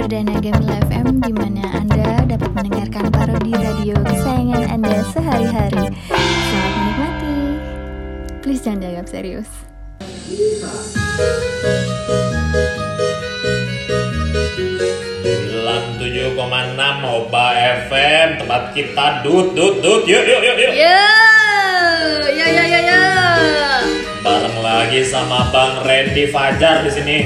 perdana 0.00 0.32
Gamila 0.40 0.80
FM 0.88 1.20
di 1.20 1.32
mana 1.36 1.64
Anda 1.76 2.24
dapat 2.24 2.50
mendengarkan 2.56 3.12
parodi 3.12 3.52
radio 3.52 3.92
kesayangan 4.00 4.64
Anda 4.72 4.96
sehari-hari. 5.12 5.84
Selamat 6.08 6.72
menikmati. 6.72 7.36
Please 8.40 8.64
jangan 8.64 8.80
dianggap 8.80 9.06
serius. 9.12 9.48
Bilang 15.20 15.84
7,6 16.00 17.04
Moba 17.04 17.46
FM 17.86 18.28
tempat 18.40 18.62
kita 18.72 19.20
dut 19.20 19.52
dut 19.52 19.84
dut 19.84 20.02
yuk 20.08 20.24
yuk 20.24 20.40
yuk 20.40 20.56
yuk 20.56 20.72
Ya, 20.74 21.04
ya, 22.32 22.46
ya, 22.48 22.64
ya, 22.64 22.80
ya. 22.88 23.00
bareng 24.20 24.58
lagi 24.64 25.00
sama 25.04 25.48
Bang 25.52 25.84
Randy 25.84 26.28
Fajar 26.28 26.84
di 26.84 26.90
sini 26.92 27.18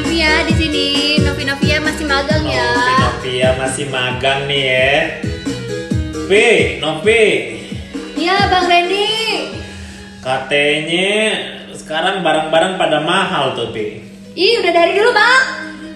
Novia 0.00 0.48
di 0.48 0.54
sini. 0.56 0.86
Novi 1.20 1.44
Novia 1.44 1.76
masih 1.76 2.08
magang 2.08 2.40
ya. 2.48 2.64
Novi 2.72 2.96
Novia 3.04 3.48
masih 3.60 3.84
magang 3.92 4.40
nih 4.48 4.62
ya 4.64 4.92
Pi 6.24 6.48
Novi 6.80 7.24
Ya, 8.16 8.48
Bang 8.48 8.64
Randy. 8.64 9.12
katanya 10.24 11.12
sekarang 11.76 12.24
barang-barang 12.24 12.80
pada 12.80 13.04
mahal 13.04 13.52
tuh 13.52 13.76
Pi 13.76 14.00
Ih, 14.32 14.64
udah 14.64 14.72
dari 14.72 14.96
dulu, 14.96 15.10
Bang. 15.12 15.44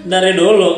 dari 0.04 0.32
dulu 0.36 0.72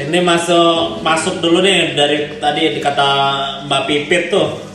Ini 0.00 0.18
masuk 0.24 1.04
masuk 1.04 1.44
dulu 1.44 1.60
nih 1.60 1.92
dari 1.92 2.40
tadi 2.40 2.80
kata 2.80 3.08
Mbak 3.68 3.82
Pipit 3.84 4.32
tuh. 4.32 4.69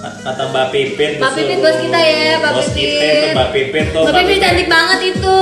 Kata 0.00 0.48
Mbak 0.48 0.66
Pipit. 0.72 1.20
Mbak 1.20 1.32
Pipit 1.36 1.58
bos 1.60 1.76
kita 1.76 2.00
ya, 2.00 2.40
Mbak 2.40 2.52
bos 2.56 2.68
Pipit. 2.72 2.88
kita 2.88 3.04
tuh 3.12 3.30
Mbak 3.36 3.48
Pipit 3.52 3.86
tuh. 3.92 4.02
Mbak 4.08 4.14
Pipit 4.16 4.38
cantik 4.40 4.68
banget 4.72 4.98
itu 5.12 5.36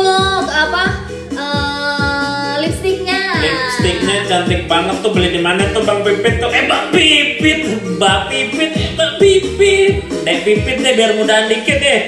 apa 0.51 0.85
eh, 1.31 2.53
lipstiknya. 2.67 3.21
Lipstiknya 3.39 4.17
cantik 4.27 4.63
banget 4.67 4.97
tuh 4.99 5.11
beli 5.15 5.29
di 5.31 5.41
mana 5.41 5.63
tuh 5.71 5.83
Bang 5.87 6.03
Pipit 6.03 6.43
tuh? 6.43 6.51
Eh 6.51 6.67
Mbak 6.67 6.85
Pipit, 6.91 7.61
Mbak 8.03 8.19
Pipit, 8.27 8.71
Mbak 8.99 9.13
Pipit. 9.23 9.93
Dek 10.27 10.39
Pipit 10.43 10.77
deh 10.83 10.93
biar 10.99 11.11
mudahan 11.15 11.47
dikit 11.47 11.79
deh. 11.79 12.01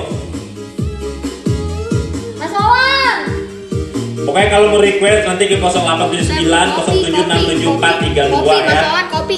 Mas 2.36 2.52
Wawan. 2.52 3.18
Pokoknya 4.22 4.48
kalau 4.50 4.68
mau 4.70 4.80
request 4.80 5.22
nanti 5.24 5.44
ke 5.46 5.56
0879 5.56 6.46
076743 6.46 8.32
Kopi, 8.32 8.56
Mas 8.56 8.72
ya. 8.72 8.82
Wawan, 8.86 9.06
kopi. 9.10 9.38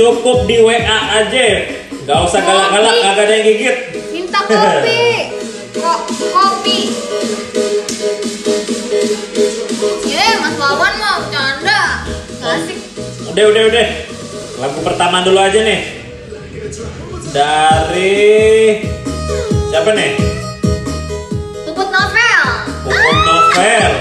Cukup 0.00 0.48
di 0.48 0.56
WA 0.64 0.80
aja. 1.12 1.48
Gak 2.08 2.18
usah 2.24 2.40
galak-galak, 2.40 3.04
kagak 3.04 3.20
ada 3.20 3.32
yang 3.36 3.44
gigit. 3.52 3.76
Minta 4.08 4.40
kopi. 4.48 5.28
Kok 5.76 6.00
kopi. 6.08 6.78
Ye, 10.08 10.26
Mas 10.40 10.56
Wawan 10.56 10.94
mau 10.96 11.20
bercanda. 11.20 12.08
Gak 12.40 12.48
asik. 12.48 12.80
Udah, 13.28 13.44
udah, 13.44 13.62
udah. 13.68 13.86
Lagu 14.64 14.78
pertama 14.80 15.20
dulu 15.20 15.36
aja 15.36 15.60
nih. 15.68 15.80
Dari 17.36 18.24
siapa 19.68 19.92
nih? 19.92 20.16
Puput 21.68 21.88
novel. 21.92 22.44
Puput 22.88 23.16
Novel. 23.28 23.92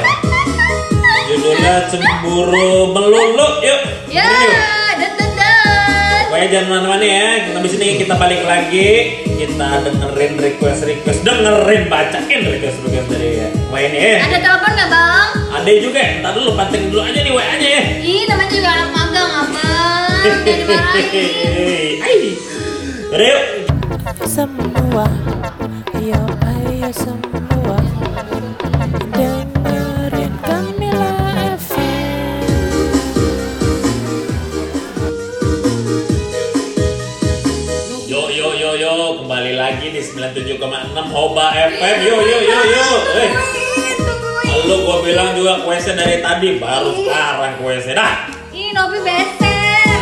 Judulnya 1.27 1.91
Cemburu 1.91 2.95
Melulu. 2.95 3.47
Yuk. 3.67 3.81
Ya, 4.07 4.23
Yuk. 4.23 4.78
Pokoknya 6.39 6.55
jangan 6.55 6.71
mana-mana 6.71 7.03
ya. 7.03 7.27
Kita 7.43 7.59
di 7.59 7.67
sini 7.67 7.85
kita 7.99 8.15
balik 8.15 8.47
lagi. 8.47 8.91
Kita 9.27 9.83
dengerin 9.83 10.39
request 10.39 10.87
request, 10.87 11.19
dengerin 11.27 11.91
bacain 11.91 12.39
request 12.47 12.79
request 12.79 13.07
dari 13.11 13.43
ya. 13.43 13.51
Main 13.67 13.91
ya. 13.91 14.23
Ada 14.23 14.37
telepon 14.39 14.71
nggak 14.71 14.87
bang? 14.87 15.29
Ada 15.51 15.69
juga. 15.83 15.99
Ntar 15.99 16.31
dulu 16.39 16.55
pantengin 16.55 16.95
dulu 16.95 17.03
aja 17.03 17.19
nih 17.19 17.33
WA-nya 17.35 17.67
ya. 17.67 17.83
Ih, 17.99 18.23
namanya 18.31 18.51
juga 18.55 18.69
anak 18.71 18.87
magang 18.95 19.31
abang. 19.35 20.15
Hai. 22.07 22.23
Yaudah, 23.11 23.27
yuk. 23.35 23.43
semua 24.23 25.11
ayo 25.99 26.23
ayo 26.23 26.89
semua 26.95 27.28
lagi 39.59 39.91
di 39.91 39.99
97,6 39.99 40.55
Hoba 41.11 41.51
FM. 41.51 41.97
Yo 42.07 42.15
yo 42.23 42.39
yo 42.47 42.59
yo. 42.63 42.87
Eh, 43.19 43.29
lu 44.63 44.87
gua 44.87 45.03
bilang 45.03 45.35
juga 45.35 45.59
kuesnya 45.67 45.99
dari 45.99 46.23
tadi 46.23 46.55
baru 46.55 46.95
sekarang 46.95 47.59
kuesnya. 47.59 47.99
Dah. 47.99 48.31
Ih, 48.55 48.71
Novi 48.71 49.03
beser. 49.03 49.99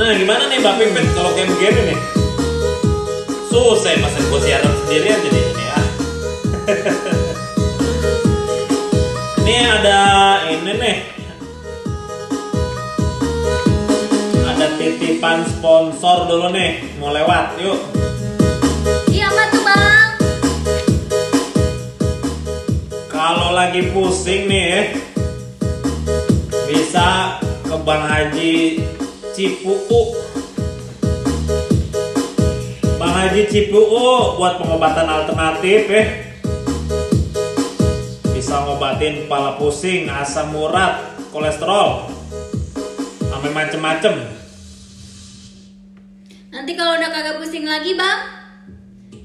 Nah, 0.00 0.14
gimana 0.16 0.48
nih 0.48 0.56
Mbak 0.64 0.74
Pipit 0.80 1.06
kalau 1.12 1.36
kayak 1.36 1.52
begini 1.52 1.80
nih? 1.92 1.98
Susah 3.52 3.92
masa 4.00 4.18
gua 4.32 4.40
siaran 4.40 4.72
sendirian 4.72 5.20
jadi 5.20 5.40
ini 5.52 5.64
ya. 5.68 5.78
ini 9.44 9.54
ada 9.68 10.00
ini 10.48 10.72
nih. 10.80 11.17
Titipan 15.18 15.42
sponsor 15.50 16.30
dulu 16.30 16.54
nih, 16.54 16.94
mau 17.02 17.10
lewat. 17.10 17.58
Yuk. 17.58 17.90
Iya, 19.10 19.26
apa 19.26 19.42
tuh 19.50 19.62
bang? 19.66 20.08
Kalau 23.10 23.50
lagi 23.50 23.90
pusing 23.90 24.46
nih 24.46 24.62
ya, 24.70 24.82
bisa 26.70 27.34
ke 27.66 27.76
Bang 27.82 28.06
Haji 28.06 28.78
Cipuu. 29.34 30.22
Bang 33.02 33.14
Haji 33.18 33.42
Cipuu 33.50 34.38
buat 34.38 34.62
pengobatan 34.62 35.10
alternatif 35.10 35.82
ya. 35.90 36.04
Bisa 38.38 38.54
ngobatin 38.70 39.26
kepala 39.26 39.58
pusing, 39.58 40.06
asam 40.06 40.54
urat, 40.54 41.18
kolesterol, 41.34 42.06
sampai 43.26 43.50
macem-macem. 43.50 44.37
Nanti 46.68 46.84
kalau 46.84 47.00
udah 47.00 47.08
kagak 47.08 47.40
pusing 47.40 47.64
lagi 47.64 47.96
bang, 47.96 48.20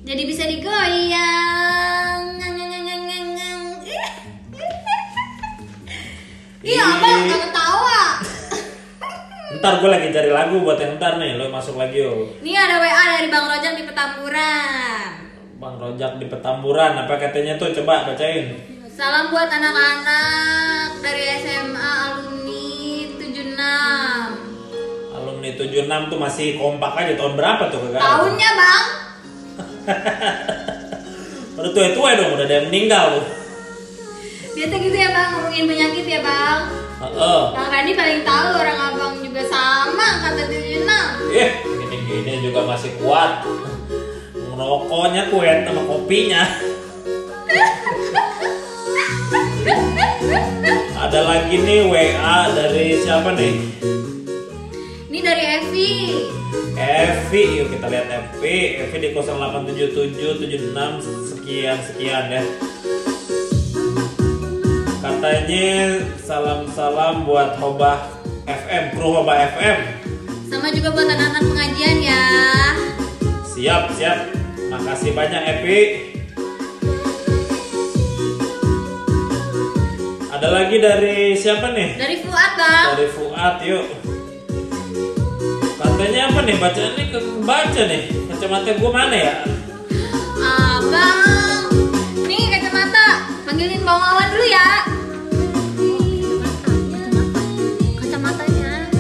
jadi 0.08 0.24
bisa 0.24 0.48
digoyang. 0.48 2.40
Iya 6.64 6.88
bang, 7.04 7.28
gak 7.28 7.42
ketawa. 7.44 8.04
Ntar 9.60 9.74
gue 9.84 9.90
lagi 9.92 10.08
cari 10.16 10.32
lagu 10.32 10.64
buat 10.64 10.80
yang 10.80 10.96
ntar 10.96 11.20
nih, 11.20 11.36
lo 11.36 11.52
masuk 11.52 11.76
lagi 11.76 12.08
yo. 12.08 12.32
Ini 12.40 12.56
ada 12.56 12.80
WA 12.80 13.20
dari 13.20 13.28
Bang 13.28 13.52
Rojak 13.52 13.76
di 13.76 13.84
Petamburan. 13.92 15.12
Bang 15.60 15.76
Rojak 15.84 16.24
di 16.24 16.32
Petamburan, 16.32 16.96
apa 16.96 17.20
katanya 17.20 17.60
tuh 17.60 17.76
coba 17.76 18.08
bacain. 18.08 18.56
Salam 18.88 19.36
buat 19.36 19.52
anak-anak 19.52 21.04
dari 21.04 21.44
SMA 21.44 21.92
alumni 22.08 22.23
Alumni 25.44 25.60
76 25.60 26.08
tuh 26.08 26.20
masih 26.24 26.56
kompak 26.56 26.96
aja 26.96 27.20
tahun 27.20 27.36
berapa 27.36 27.68
tuh 27.68 27.84
kagak? 27.84 28.00
ada? 28.00 28.08
Tahunnya 28.08 28.50
bang? 28.56 28.86
Udah 31.60 31.72
tua-tua 31.76 32.10
dong, 32.16 32.40
udah 32.40 32.48
ada 32.48 32.64
yang 32.64 32.72
meninggal 32.72 33.20
tuh. 33.20 33.28
Biasa 34.56 34.76
gitu 34.80 34.96
ya 34.96 35.12
bang, 35.12 35.28
ngomongin 35.36 35.68
penyakit 35.68 36.08
ya 36.08 36.24
bang. 36.24 36.60
Heeh. 37.04 37.42
Bang 37.60 37.68
Randi 37.68 37.92
paling 37.92 38.24
tahu 38.24 38.48
orang 38.56 38.80
abang 38.80 39.20
juga 39.20 39.44
sama 39.44 40.08
kata 40.24 40.48
76. 40.48 41.36
Eh, 41.36 41.52
gini-gini 41.62 42.48
juga 42.48 42.64
masih 42.64 42.96
kuat. 43.04 43.44
Ngerokoknya 44.32 45.28
kuat 45.28 45.68
sama 45.68 45.84
kopinya. 45.84 46.44
Ada 51.04 51.20
lagi 51.28 51.60
nih 51.60 51.92
WA 51.92 52.38
dari 52.56 52.96
siapa 53.04 53.36
nih? 53.36 53.60
Evi. 55.74 56.30
Evi, 56.78 57.44
yuk 57.58 57.74
kita 57.74 57.90
lihat 57.90 58.06
Evi. 58.06 58.78
Evi 58.78 58.98
di 59.02 59.10
087776 59.10 61.34
sekian 61.34 61.82
sekian 61.82 62.30
ya. 62.30 62.46
Katanya 65.02 65.98
salam-salam 66.22 67.26
buat 67.26 67.58
Hobah 67.58 68.06
FM, 68.46 68.94
kru 68.94 69.18
Hobah 69.18 69.50
FM. 69.58 70.06
Sama 70.46 70.70
juga 70.70 70.94
buat 70.94 71.10
anak-anak 71.10 71.42
pengajian 71.42 72.06
ya. 72.06 72.22
Siap, 73.58 73.98
siap. 73.98 74.30
Makasih 74.70 75.18
banyak 75.18 75.42
Evi. 75.58 75.82
Ada 80.30 80.48
lagi 80.54 80.78
dari 80.78 81.34
siapa 81.34 81.74
nih? 81.74 81.98
Dari 81.98 82.22
Fuad 82.22 82.52
bang. 82.62 82.94
Dari 82.94 83.10
Fuad, 83.10 83.58
yuk. 83.66 84.13
Katanya 86.04 86.36
apa 86.36 86.44
nih? 86.44 86.56
Bacaannya 86.60 87.06
ke 87.16 87.20
baca 87.48 87.82
nih. 87.88 88.02
Kacamata 88.28 88.76
gue 88.76 88.92
mana 88.92 89.16
ya? 89.16 89.36
Abang. 90.36 91.72
Nih 92.28 92.44
kacamata. 92.52 93.24
Panggilin 93.48 93.80
Bang 93.88 94.04
Wawan 94.04 94.28
dulu 94.36 94.44
ya. 94.52 94.68
Kacamatanya. 98.04 98.92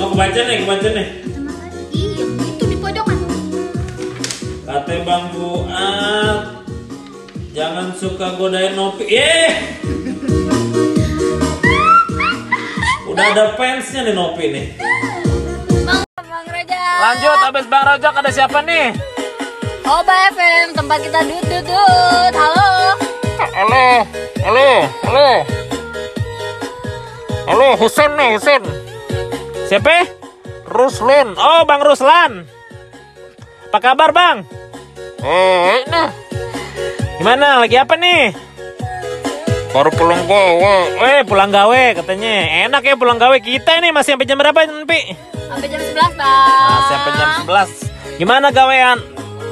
Oh, 0.00 0.08
kebaca 0.16 0.40
nih, 0.48 0.56
kebaca 0.64 0.88
nih. 0.96 1.08
Iya, 1.92 2.24
itu 2.24 2.64
di 2.72 2.76
pojokan. 2.80 3.18
Kata 4.64 4.94
Bang 5.04 5.24
Fuad, 5.36 6.40
jangan 7.52 7.92
suka 8.00 8.40
godain 8.40 8.72
Nopi. 8.72 9.04
Eh, 9.12 9.52
udah 13.12 13.24
ada 13.36 13.44
fansnya 13.60 14.08
nih 14.08 14.16
Nopi 14.16 14.44
nih. 14.56 14.85
Lanjut, 17.06 17.38
abis 17.38 17.70
Bang 17.70 17.86
Rojak 17.86 18.18
ada 18.18 18.30
siapa 18.34 18.66
nih? 18.66 18.90
Oba 19.86 20.14
FM, 20.34 20.74
tempat 20.74 20.98
kita 21.06 21.22
dut 21.22 21.44
dut 21.46 21.62
dut. 21.62 22.32
Halo. 22.34 22.98
Halo, 23.38 23.86
halo, 24.42 24.68
halo. 25.06 25.28
Halo, 27.46 27.68
Husen 27.78 28.10
nih, 28.18 28.34
Husen. 28.34 28.62
Siapa? 29.70 30.10
Ruslan. 30.66 31.38
Oh, 31.38 31.62
Bang 31.62 31.86
Ruslan. 31.86 32.42
Apa 33.70 33.78
kabar, 33.78 34.10
Bang? 34.10 34.42
Eh, 35.22 35.86
nah. 35.86 36.10
Gimana? 37.22 37.62
Lagi 37.62 37.78
apa 37.78 37.94
nih? 37.94 38.34
Baru 39.76 39.92
pulang 39.92 40.24
gawe. 40.24 40.76
Eh, 41.04 41.20
pulang 41.28 41.52
gawe 41.52 41.82
katanya. 42.00 42.64
Enak 42.64 42.80
ya 42.80 42.96
pulang 42.96 43.20
gawe. 43.20 43.36
Kita 43.44 43.76
ini 43.76 43.92
masih 43.92 44.16
sampai 44.16 44.24
jam 44.24 44.40
berapa, 44.40 44.64
Pi? 44.88 45.12
Sampai 45.52 45.68
jam 45.68 45.80
11, 45.84 46.16
Bang. 46.16 46.16
Nah, 46.16 46.80
sampai 46.88 47.10
jam 47.12 47.28
11. 47.44 47.70
Gimana 48.16 48.48
gawean? 48.56 48.96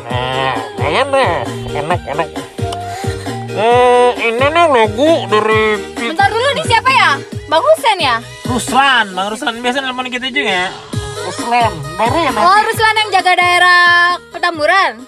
Nah, 0.08 0.56
enak, 0.80 1.44
enak, 1.76 2.00
enak. 2.08 2.28
Eh, 3.52 4.10
ini 4.32 4.46
nih 4.48 4.64
lagu 4.64 5.28
dari 5.28 5.76
Bentar 5.92 6.32
dulu 6.32 6.48
nih 6.56 6.64
siapa 6.72 6.88
ya? 6.88 7.20
Bang 7.44 7.60
Husen 7.60 8.00
ya? 8.00 8.16
Ruslan, 8.48 9.12
Bang 9.12 9.28
Ruslan 9.28 9.60
biasa 9.60 9.84
nelfon 9.84 10.08
kita 10.08 10.32
juga 10.32 10.52
ya. 10.64 10.68
Ruslan, 11.20 11.72
baru 12.00 12.16
ya 12.24 12.30
Oh, 12.40 12.60
Ruslan 12.64 12.96
yang 12.96 13.10
jaga 13.12 13.32
daerah 13.36 14.16
Petamburan. 14.32 15.04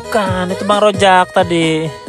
Bukan, 0.00 0.56
itu 0.56 0.64
Bang 0.64 0.80
Rojak 0.80 1.36
tadi. 1.36 2.05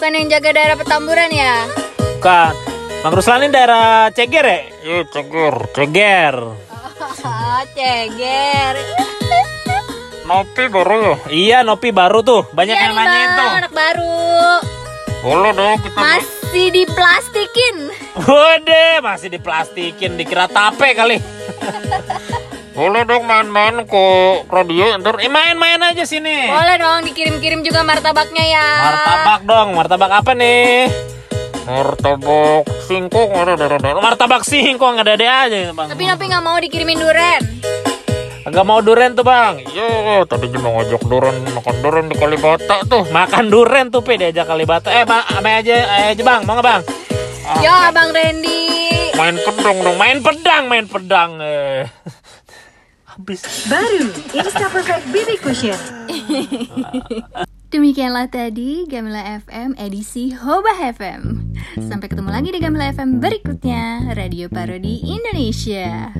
Bukan 0.00 0.16
yang 0.16 0.32
jaga 0.32 0.56
daerah 0.56 0.80
Petamburan 0.80 1.28
ya? 1.28 1.68
Bukan. 2.16 2.56
Bang 3.04 3.12
Ruslan 3.12 3.44
ini 3.44 3.52
daerah 3.52 4.08
Ceger 4.08 4.48
ya? 4.48 4.60
Iya, 4.80 4.98
Ceger. 5.12 5.54
Ceger. 5.76 6.36
Oh, 6.40 7.60
ceger. 7.76 8.74
Nopi 10.24 10.72
baru 10.72 10.96
ya? 11.04 11.16
Iya, 11.28 11.58
Nopi 11.68 11.92
baru 11.92 12.24
tuh. 12.24 12.48
Banyak 12.48 12.80
Iya 12.80 12.84
yang 12.88 12.96
Bang, 12.96 13.36
tuh. 13.36 13.50
anak 13.60 13.72
baru. 13.76 14.16
Boleh 15.20 15.52
dong 15.52 15.76
kita. 15.84 16.00
Masih 16.00 16.66
diplastikin. 16.72 17.76
Waduh, 18.24 19.04
masih 19.04 19.28
diplastikin, 19.28 20.16
dikira 20.16 20.48
tape 20.48 20.96
kali. 20.96 21.20
Boleh 22.80 23.04
dong 23.04 23.28
main-main 23.28 23.84
ke 23.84 24.04
radio 24.48 24.96
ntar 24.96 25.20
eh, 25.20 25.28
main-main 25.28 25.76
aja 25.84 26.00
sini. 26.08 26.48
Boleh 26.48 26.80
dong 26.80 27.04
dikirim-kirim 27.12 27.60
juga 27.60 27.84
martabaknya 27.84 28.40
ya. 28.40 28.68
Martabak 28.88 29.40
dong, 29.44 29.68
martabak 29.76 30.08
apa 30.08 30.32
nih? 30.32 30.88
Martabak 31.68 32.64
singkong 32.88 33.36
ada 33.36 33.52
ada 33.52 33.76
ada. 33.76 34.00
Martabak 34.00 34.48
singkong 34.48 34.96
ada 34.96 35.12
ada 35.12 35.28
aja 35.44 35.76
bang. 35.76 35.92
Tapi 35.92 36.08
Nopi 36.08 36.24
nggak 36.24 36.40
mau 36.40 36.56
dikirimin 36.56 36.96
duren. 36.96 37.42
Agak 38.48 38.64
mau 38.64 38.80
duren 38.80 39.12
tuh 39.12 39.28
bang. 39.28 39.60
Yo, 39.76 40.24
tadi 40.24 40.48
cuma 40.48 40.80
ngajak 40.80 41.04
duren 41.04 41.36
makan 41.52 41.76
duren 41.84 42.08
di 42.08 42.16
Kalibata 42.16 42.80
tuh. 42.88 43.04
Makan 43.12 43.52
duren 43.52 43.92
tuh 43.92 44.00
pe 44.00 44.16
diajak 44.16 44.48
Kalibata. 44.48 44.88
Eh 44.88 45.04
bang, 45.04 45.20
ame 45.36 45.52
aja, 45.52 45.76
eh, 46.00 46.16
aja 46.16 46.22
bang, 46.24 46.48
mau 46.48 46.56
nggak 46.56 46.64
bang? 46.64 46.82
Yo, 47.60 47.72
Abang 47.76 48.08
Randy. 48.08 49.12
Main 49.20 49.36
pedang 49.36 49.76
dong, 49.84 49.96
main 50.00 50.18
pedang, 50.24 50.64
main 50.64 50.88
pedang. 50.88 51.36
Eh. 51.44 51.84
Habis. 53.20 53.68
Baru 53.68 54.08
Insta 54.32 54.72
Perfect 54.72 55.04
BB 55.12 55.44
Cushion. 55.44 55.76
Demikianlah 57.68 58.32
tadi 58.32 58.88
Gamila 58.88 59.20
FM 59.44 59.76
edisi 59.76 60.32
Hoba 60.32 60.72
FM. 60.88 61.52
Sampai 61.84 62.08
ketemu 62.08 62.32
lagi 62.32 62.48
di 62.48 62.58
Gamila 62.64 62.88
FM 62.88 63.20
berikutnya, 63.20 64.16
Radio 64.16 64.48
Parodi 64.48 65.04
Indonesia. 65.04 66.16